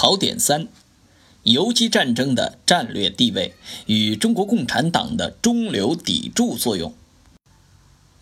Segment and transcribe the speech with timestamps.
[0.00, 0.68] 考点三：
[1.42, 3.56] 游击战争的战略地位
[3.86, 6.94] 与中国共产党的中流砥柱作用。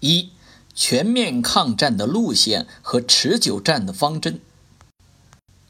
[0.00, 0.30] 一、
[0.74, 4.40] 全面抗战的路线和持久战的方针。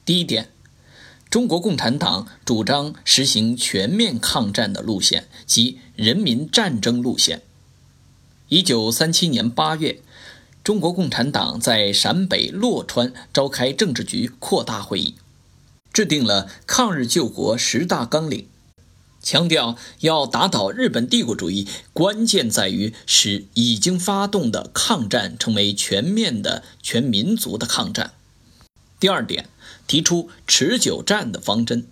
[0.04, 0.50] 第一点，
[1.28, 7.42] 中国共产党主张实行全面抗战的路线，即人民战争路线。
[8.48, 10.00] 一九三七年八月，
[10.62, 15.16] 中国共产党在陕北洛川召开政治局扩大会议。
[15.96, 18.48] 制定了抗日救国十大纲领，
[19.22, 28.12] 强调要打倒日本帝国主义，关键在于使已经发动的抗战成为全面的全民族的抗战。
[29.00, 29.48] 第二点，
[29.86, 31.86] 提出持久战的方针。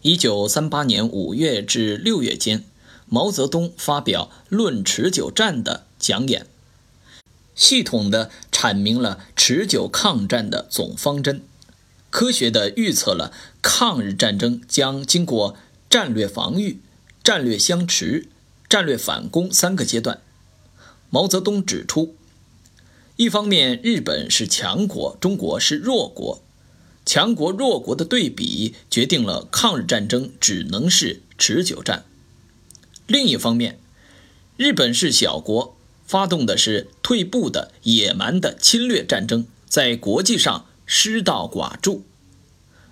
[0.00, 2.64] 一九三八年五月至六月间，
[3.06, 6.48] 毛泽东发表《论持久战》的讲演，
[7.54, 11.44] 系统地阐明了持久抗战的总方针。
[12.12, 15.56] 科学地预测了抗日战争将经过
[15.88, 16.78] 战略防御、
[17.24, 18.28] 战略相持、
[18.68, 20.20] 战略反攻三个阶段。
[21.08, 22.14] 毛泽东指出，
[23.16, 26.42] 一方面，日本是强国，中国是弱国，
[27.06, 32.04] 强国弱国的对比决定了抗日战争只能是持久战；
[33.06, 33.78] 另一方面，
[34.58, 40.66] 日本是小国，发动的是退步的野蛮的侵略战争，在国际上。
[40.94, 42.04] 失道寡助，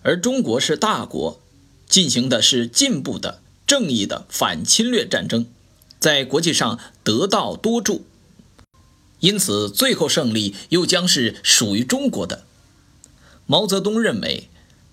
[0.02, 1.38] 而中国是大国，
[1.86, 5.44] 进行的是进步的、正义的反侵略战争，
[5.98, 8.06] 在国际上得道多助，
[9.18, 12.46] 因此最后胜利又将是属于中国的。
[13.44, 14.48] 毛泽东认为，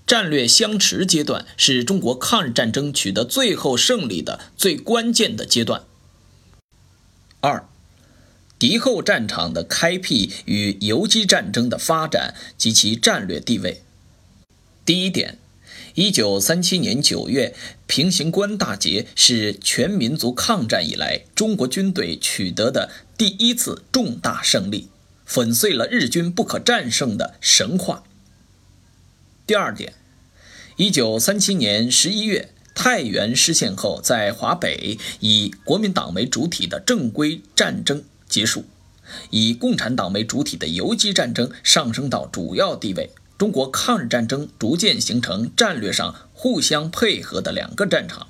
[0.05, 5.85] 战略相持阶段是中国抗日战争取得最后胜利的最关键的阶段。
[7.39, 7.69] 二。
[8.59, 13.83] 敌后战场的开辟与游击战争的发展及其战略地位。
[14.83, 15.37] 第一点，
[15.93, 17.53] 一九三七年九月
[17.85, 24.89] 平型关大捷是全民族抗战以来中国军队取得的第一次重大胜利，
[25.25, 28.03] 粉碎了日军不可战胜的神话。
[29.45, 29.93] 第二点，
[30.77, 38.03] 一九三七年十一月太原失陷后，在华北以国民党为主体的正规战争。
[38.29, 38.65] 结束，
[39.29, 43.11] 以共产党为主体的游击战争上升到主要地位。
[43.37, 48.27] 中国抗日战争逐渐形成战略上互相配合的两个战场。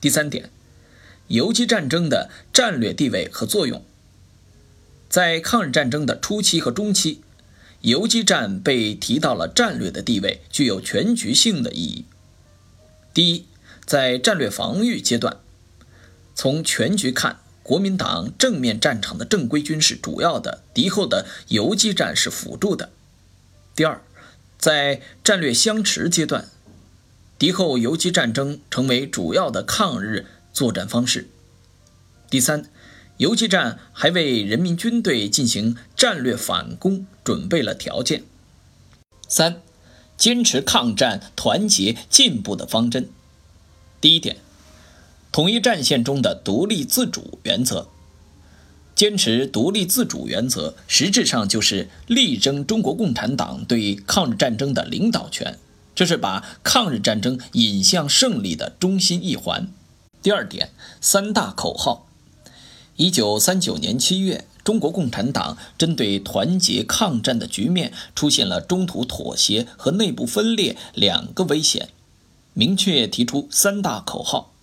[0.00, 0.48] 第三点，
[1.26, 3.84] 游击战争的战略地位和作用。
[5.08, 7.20] 在抗日战争的初期和中期，
[7.80, 12.04] 游击战被提到了战略的地位，具有全局性的意义。
[13.12, 13.46] 第一，
[13.84, 15.38] 在战略防御阶段，
[16.34, 17.40] 从全局看。
[17.66, 22.92] 国民党正面战场的正规军是主要的，敌后的游击战是辅助的。
[23.74, 24.00] 第二，
[24.56, 26.48] 在战略相持阶段，
[27.36, 31.28] 敌后游击战争成为主要的抗日作战方式。
[32.30, 32.70] 第三，
[33.16, 38.22] 游击战还为人民军队进行战略反攻准备了条件。
[39.26, 39.60] 三，
[40.16, 43.08] 坚持抗战团结进步的方针。
[44.00, 44.36] 第一点。
[45.36, 47.88] 统一战线中的独立自主原则，
[48.94, 55.58] 坚持独立自主原则，实质上就是力争中国共产党对抗日战争的领导权，
[55.94, 59.68] 这是把抗日战争引向胜利的中心一环。
[60.22, 60.70] 第二点，
[61.02, 62.08] 三大口号。
[62.96, 71.90] 一九三九年七月，中国共产党针对团结抗战的局面出现了中途妥协和内部分裂两个危险，
[72.54, 74.54] 明确提出三大口号。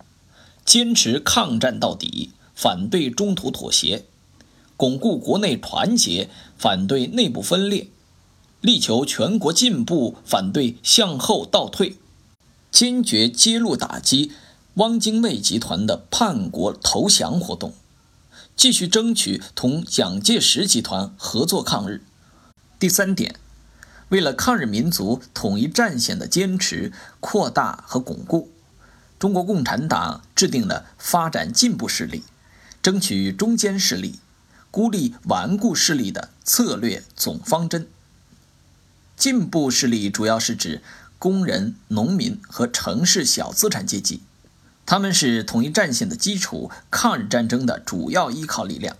[0.64, 4.04] 坚持抗战到底，反对中途妥协，
[4.76, 7.88] 巩固国内团结，反对内部分裂，
[8.60, 11.96] 力求全国进步，反对向后倒退，
[12.70, 14.32] 坚决揭露打击
[14.74, 17.74] 汪精卫集团的叛国投降活动，
[18.56, 22.02] 继续争取同蒋介石集团合作抗日。
[22.78, 23.36] 第三点，
[24.08, 28.50] 为了抗日民族统一战线的坚持、扩大和巩固。
[29.18, 32.24] 中国共产党制定了发展进步势力、
[32.82, 34.18] 争取中间势力、
[34.70, 37.86] 孤立顽固势力的策略总方针。
[39.16, 40.82] 进步势力主要是指
[41.18, 44.22] 工人、农民和城市小资产阶级，
[44.84, 48.96] 他们是统一战线的基础，抗日战争的主要依靠力量。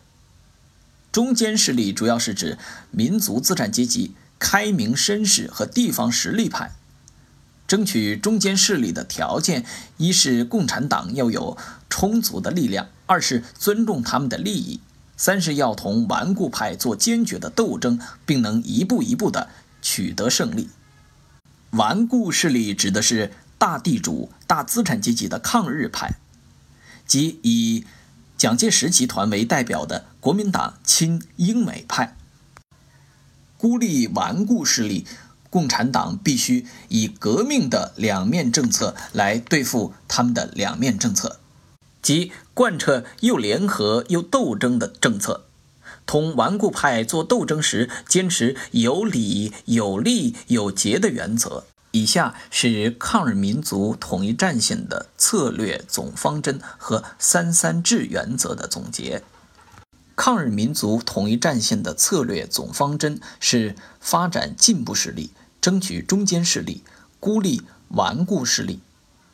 [1.12, 2.56] 中间势力主要是指
[2.90, 6.72] 民族资产阶级、开明绅士和地方实力派。
[7.66, 9.64] 争取中间势力的条件，
[9.96, 11.56] 一是共产党要有
[11.88, 14.80] 充足的力量，二是尊重他们的利益，
[15.16, 19.48] 三是要同顽固派做坚决的斗争，并能一步一步地
[19.80, 20.68] 取得胜利。
[21.70, 26.16] 顽固势力指的是大地主、大资产阶级的抗日派，
[27.06, 27.84] 即以
[28.36, 32.16] 蒋介石集团为代表的国民党亲英美派。
[33.56, 35.06] 孤立顽固势力，
[35.54, 41.38] 共产党必须以革命的两面政策来对付他们的两面政策，
[42.02, 45.44] 即贯彻又联合又斗争的政策。
[46.06, 51.62] 同顽固派做斗争时，坚持有理、有利、有节的原则。
[51.92, 59.22] 以下是抗日民族统一战线的策略总方针和“三三制”原则的总结。
[60.16, 65.30] 抗日民族统一战线的策略总方针是发展进步势力，
[65.64, 66.82] 争取中间势力，
[67.18, 68.80] 孤立顽固势力。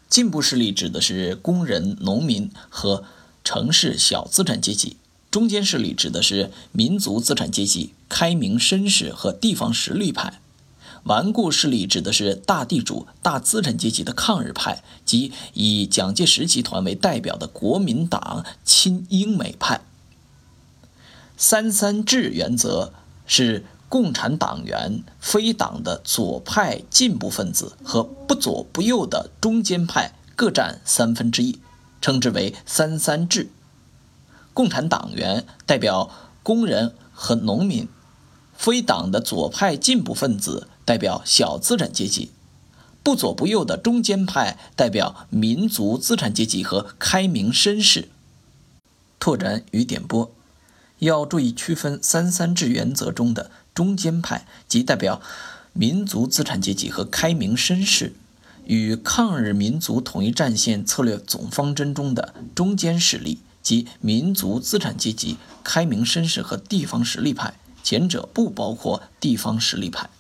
[0.09, 3.03] 进步势力指的是工人、农民和
[3.43, 4.97] 城市小资产阶级。
[5.29, 10.35] 中间势力指的是民族资产阶级、开明绅士和地方实力派；
[11.03, 19.81] 顽固势力指的是大地主、大资产阶级的抗日派，及以蒋介石集团为代表的国民党亲英美派。
[21.37, 22.93] 三三制原则
[23.27, 31.59] 是共产党员、非党的左派进步分子和不左不右的中间派各占三分之一，
[32.01, 33.51] 称之为三三制。
[34.55, 36.09] 共产党员代表
[36.45, 37.89] 工人和农民，
[38.55, 42.31] 非党的左派进步分子代表小资产阶级，
[43.03, 48.09] 不左不右的中间派代表民族资产阶级和开明绅士。
[49.19, 50.31] 拓展与点拨，
[51.01, 53.51] 要注意区分三三制原则中的
[53.81, 55.23] 中间派，即代表
[55.73, 58.13] 民族资产阶级和开明绅士，
[58.67, 63.41] 与抗日民族统一战线策略总方针中的中间势力。
[63.63, 70.11] 即民族资产阶级、开明绅士和地方实力派，前者不包括地方实力派。